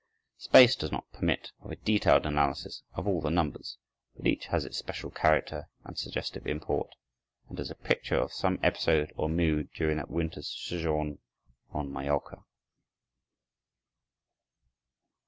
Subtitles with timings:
[0.39, 3.77] Space does not permit of a detailed analysis of all the numbers,
[4.17, 6.95] but each has its special character and suggestive import,
[7.47, 11.19] and is a picture of some episode or mood during that winter's sojourn
[11.69, 12.43] on Majorca.